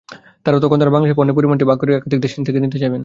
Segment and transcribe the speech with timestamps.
[0.63, 2.99] তখন তাঁরা বাংলাদেশের পণ্যের পরিমাণটি ভাগ করে একাধিক দেশ থেকে নিতে চাইবেন।